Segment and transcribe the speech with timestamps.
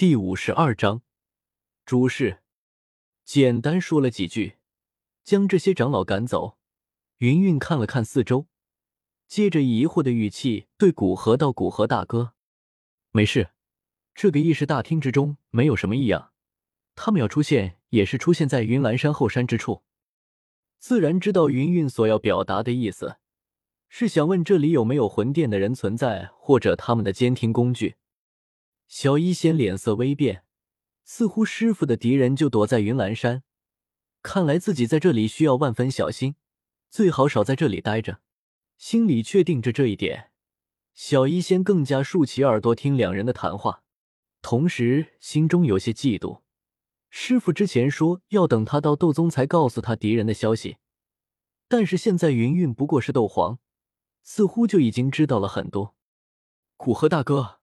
[0.00, 1.02] 第五十二章，
[1.84, 2.38] 主事。
[3.22, 4.56] 简单说了几句，
[5.22, 6.56] 将这些长老赶走。
[7.18, 8.46] 云云看了看四周，
[9.28, 12.32] 接着疑惑的语气对古河道：“古河大哥，
[13.10, 13.50] 没事，
[14.14, 16.32] 这个议事大厅之中没有什么异样。
[16.94, 19.82] 他们要出现，也是出现在云岚山后山之处。
[20.78, 23.18] 自然知道云云所要表达的意思，
[23.90, 27.96] 是想问这里有没有魂殿的人存在，或者他们的监听工具。”
[28.90, 30.42] 小医仙脸色微变，
[31.04, 33.44] 似乎师傅的敌人就躲在云岚山，
[34.20, 36.34] 看来自己在这里需要万分小心，
[36.90, 38.20] 最好少在这里待着。
[38.76, 40.32] 心里确定着这一点，
[40.92, 43.84] 小医仙更加竖起耳朵听两人的谈话，
[44.42, 46.40] 同时心中有些嫉妒。
[47.10, 50.78] 师傅之前说要等他到斗宗才告诉他敌人的消息，
[51.68, 53.60] 但是现在云云不过是斗皇，
[54.24, 55.94] 似乎就已经知道了很多。
[56.76, 57.59] 古河大哥。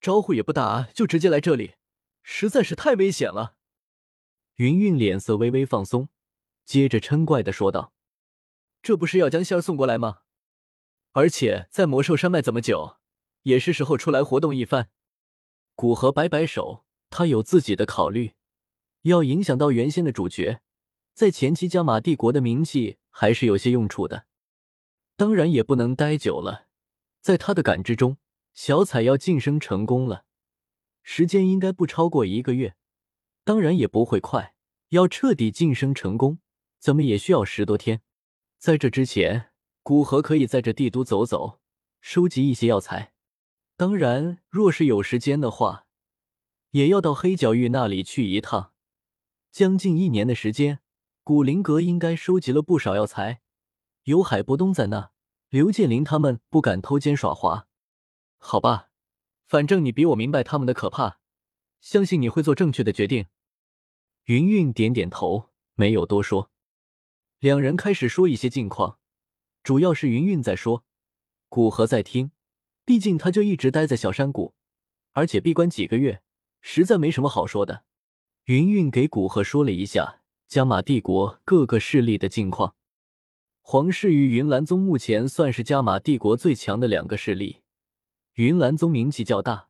[0.00, 1.74] 招呼也不打，就直接来这里，
[2.22, 3.56] 实在是太危险了。
[4.56, 6.08] 云云脸色微微放松，
[6.64, 7.92] 接着嗔怪的说道
[8.82, 10.20] ：“这不是要将仙儿送过来吗？
[11.12, 12.96] 而且在魔兽山脉这么久，
[13.42, 14.90] 也是时候出来活动一番。”
[15.74, 18.32] 古河摆摆手，他有自己的考虑，
[19.02, 20.60] 要影响到原先的主角，
[21.14, 24.26] 在前期加玛帝国的名气还是有些用处的。
[25.16, 26.68] 当然也不能待久了，
[27.20, 28.16] 在他的感知中。
[28.52, 30.24] 小彩要晋升成功了，
[31.02, 32.76] 时间应该不超过一个月，
[33.44, 34.54] 当然也不会快。
[34.90, 36.40] 要彻底晋升成功，
[36.80, 38.02] 怎么也需要十多天。
[38.58, 39.52] 在这之前，
[39.84, 41.60] 古河可以在这帝都走走，
[42.00, 43.12] 收集一些药材。
[43.76, 45.86] 当然，若是有时间的话，
[46.72, 48.72] 也要到黑角域那里去一趟。
[49.52, 50.80] 将近一年的时间，
[51.22, 53.40] 古灵阁应该收集了不少药材。
[54.04, 55.12] 有海波东在那，
[55.48, 57.68] 刘建林他们不敢偷奸耍滑。
[58.42, 58.88] 好吧，
[59.46, 61.20] 反正你比我明白他们的可怕，
[61.80, 63.26] 相信你会做正确的决定。
[64.24, 66.50] 云云点点头，没有多说。
[67.38, 68.98] 两人开始说一些近况，
[69.62, 70.84] 主要是云云在说，
[71.48, 72.32] 古河在听。
[72.84, 74.54] 毕竟他就一直待在小山谷，
[75.12, 76.22] 而且闭关几个月，
[76.60, 77.84] 实在没什么好说的。
[78.46, 82.74] 云云给古河说了一下加玛帝国各个势力的近况。
[83.60, 87.59] 皇室与云岚宗目前算是加玛帝国最强的两个势力。
[88.40, 89.68] 云岚宗名气较大，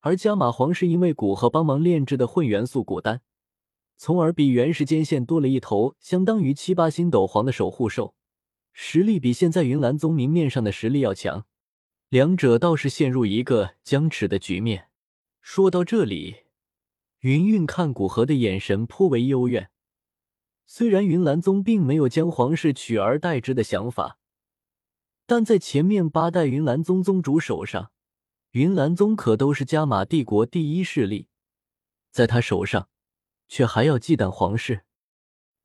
[0.00, 3.20] 而加玛皇是因为古河帮忙炼制的混元素古丹，
[3.98, 8.14] 从而比原时间线多了一头相当于七八星斗皇的守护兽，
[8.72, 11.44] 实力比现在云岚宗明面上的实力要强。
[12.08, 14.88] 两者倒是陷入一个僵持的局面。
[15.42, 16.36] 说到这里，
[17.18, 19.68] 云云看古河的眼神颇为幽怨。
[20.64, 24.18] 虽然云岚宗并没有将皇室取而代之的想法，
[25.26, 27.90] 但在前面八代云岚宗宗主手上。
[28.58, 31.28] 云岚宗可都是加玛帝国第一势力，
[32.10, 32.88] 在他手上，
[33.46, 34.82] 却还要忌惮皇室，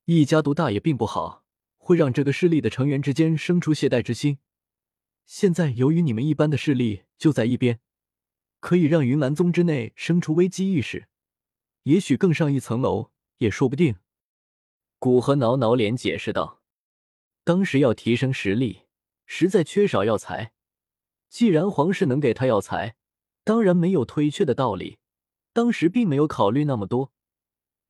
[0.05, 1.43] 一家独大也并不好，
[1.79, 4.37] 会让这个势力的成员之间生出懈怠之心。
[5.25, 7.79] 现在由于你们一般的势力就在一边，
[8.59, 11.07] 可以让云岚宗之内生出危机意识，
[11.85, 13.95] 也许更上一层楼也说不定。
[14.99, 16.61] 古河挠挠脸解释道
[17.43, 18.83] ：“当时要提升实力，
[19.25, 20.53] 实在缺少药材。”
[21.33, 22.95] 既然皇室能给他药材，
[23.43, 24.99] 当然没有推却的道理。
[25.51, 27.11] 当时并没有考虑那么多，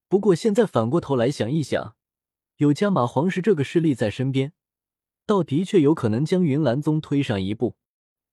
[0.08, 1.98] 不过现在反过头来想一想，
[2.56, 4.54] 有加玛皇室这个势力在身边，
[5.26, 7.76] 倒的确有可能将云岚宗推上一步。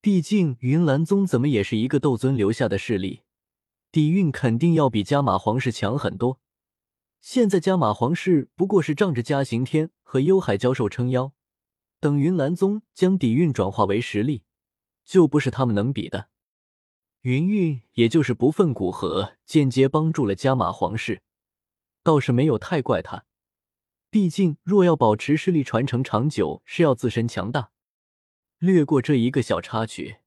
[0.00, 3.22] 毕竟云岚宗怎么也是一个斗尊留下的势力，
[3.90, 6.38] 底蕴肯定要比加玛皇室强很多。
[7.20, 11.32] 现在加玛皇室不过是仗着嘉刑天和幽海教授撑腰，
[11.98, 14.44] 等云岚宗将底蕴转化为实力。
[15.10, 16.28] 就不是他们能比的。
[17.22, 21.20] 云云也就是不忿古河间接帮助了加玛皇室，
[22.04, 23.24] 倒是没有太怪他。
[24.08, 27.72] 毕竟若要保持势力传承长久，是要自身强大。
[28.58, 30.18] 略过这一个小插曲，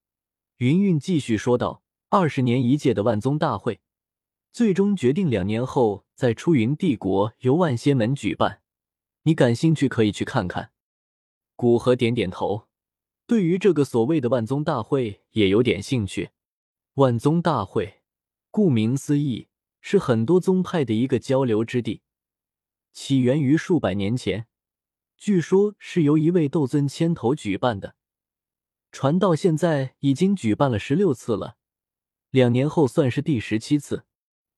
[0.57, 3.79] 云云继续说道：“二十年一届的万宗大会，
[4.51, 8.61] 最终决定两年后在出云帝国由万仙门举办。
[9.21, 10.73] 你感兴趣可以去看看。”
[11.55, 12.67] 古河点点头。
[13.25, 16.31] 对于这个所谓的万宗大会也有点兴趣。
[16.95, 18.01] 万宗大会，
[18.51, 19.47] 顾名思义，
[19.81, 22.01] 是很多宗派的一个交流之地，
[22.91, 24.45] 起源于数百年前，
[25.17, 27.95] 据说是由一位斗尊牵头举办的，
[28.91, 31.57] 传到现在已经举办了十六次了，
[32.29, 34.05] 两年后算是第十七次，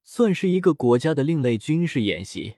[0.03, 2.55] 算是一个国家的另类军事演习，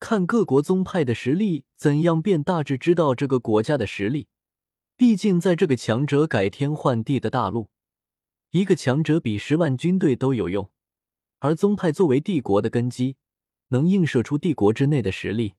[0.00, 4.26] 看各国宗派的实力怎样，便大致知道这个国家的实力。
[4.98, 7.68] 毕竟，在这个强者改天换地的大陆，
[8.52, 10.70] 一个强者比十万军队都有用。
[11.40, 13.16] 而宗派作为帝国的根基，
[13.68, 15.54] 能映射出帝国之内的实力。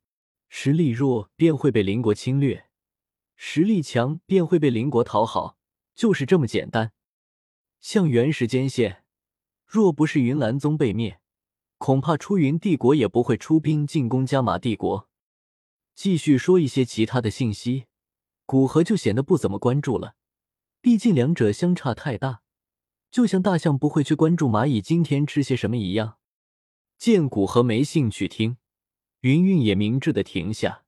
[0.49, 2.67] 实力弱便会被邻国侵略，
[3.35, 5.57] 实力强便会被邻国讨好，
[5.93, 6.93] 就是这么简单。
[7.79, 9.03] 像原时间线，
[9.67, 11.19] 若不是云岚宗被灭，
[11.77, 15.07] 恐怕出云帝国也不会出兵进攻加玛帝国。
[15.93, 17.86] 继续说一些其他的信息，
[18.47, 20.15] 古河就显得不怎么关注了，
[20.79, 22.41] 毕竟两者相差太大，
[23.11, 26.17] 就像大象不会去关注蚂蚁今天吃些什么一样。
[26.97, 28.57] 见古河没兴趣听。
[29.21, 30.85] 云云也明智的停下，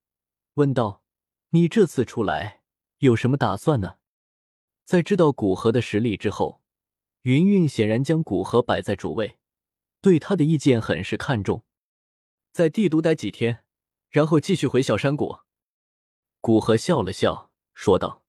[0.54, 1.02] 问道
[1.50, 2.62] ：“你这次出来
[2.98, 3.96] 有什么打算呢？”
[4.86, 6.62] 在知道古河的实力之后，
[7.22, 9.38] 云云显然将古河摆在主位，
[10.00, 11.64] 对他的意见很是看重。
[12.52, 13.64] 在帝都待几天，
[14.08, 15.40] 然后继续回小山谷。
[16.40, 17.49] 古河笑了笑，
[17.80, 18.22] 说道：“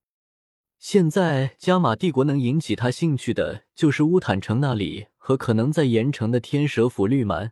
[0.80, 7.52] 现在加玛帝国能引起他兴趣的，就是乌坦城那里和可能在盐城的天蛇府绿蛮。”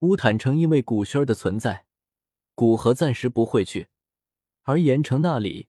[0.00, 1.86] 乌坦城因为古轩的存在，
[2.54, 3.88] 古河暂时不会去。
[4.64, 5.68] 而盐城那里，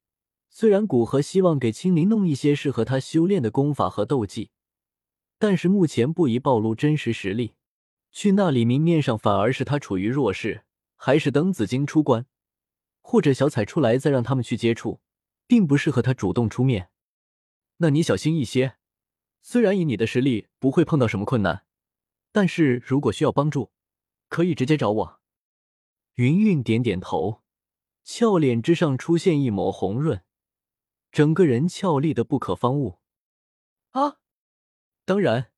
[0.50, 4.52] 虽然古河希望给青灵弄一些适合他修炼的功法和斗技，
[5.38, 7.54] 但是目前不宜暴露真实实力。
[8.12, 10.66] 去那里，明面上反而是他处于弱势。
[10.98, 12.26] 还是等紫金出关，
[13.00, 15.00] 或者小彩出来，再让他们去接触，
[15.50, 16.92] 并不适合他主动出面。
[17.78, 18.76] 那你小心一些。
[19.42, 21.66] 虽然以你的实力不会碰到什么困难，
[22.32, 23.72] 但是如果需要帮助，
[24.28, 25.20] 可以直接找我。
[26.16, 27.42] 云云点点头，
[28.04, 30.22] 俏脸之上出现一抹红润，
[31.12, 33.00] 整个人俏丽的不可方物。
[33.92, 34.18] 啊，
[35.04, 35.52] 当然，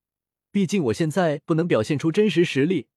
[0.51, 2.87] 毕竟我现在不能表现出真实实力，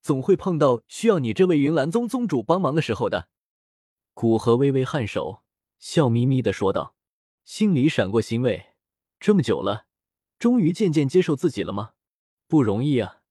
[0.00, 3.28] 总会碰到需要你这位云岚宗宗主帮忙的时候的。
[4.14, 5.44] 古河微微颔首，
[5.80, 6.94] 笑眯眯的说道，
[7.42, 8.74] 心里闪过欣慰。
[9.18, 9.86] 这么久了，
[10.38, 11.94] 终于渐渐接受自己了吗？
[12.46, 13.22] 不容易啊。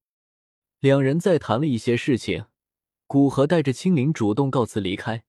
[0.79, 2.45] 两人再谈了一些事情，
[3.05, 5.23] 古河带着青灵主动告辞离开。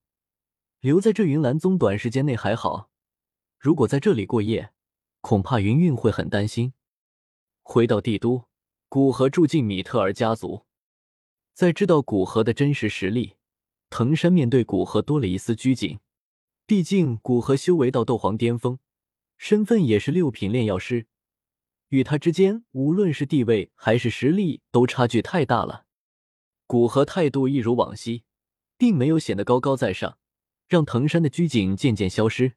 [0.80, 2.90] 留在这云岚宗短时间内还好，
[3.58, 4.72] 如果在这里过夜，
[5.20, 6.72] 恐怕云韵会很担心。
[7.62, 8.48] 回到帝都，
[8.88, 10.64] 古河住进米特尔家族。
[11.52, 13.36] 在知道古河的真实实力，
[13.90, 16.00] 藤山面对古河多了一丝拘谨。
[16.70, 18.78] 毕竟古河修为到斗皇巅峰，
[19.36, 21.08] 身份也是六品炼药师。
[21.88, 25.86] 与他之间，无论是地位还是实力，都差距太大了。
[26.68, 28.22] 古河态度一如往昔，
[28.78, 30.18] 并没有显得高高在上，
[30.68, 32.52] 让藤山的拘谨渐渐消失。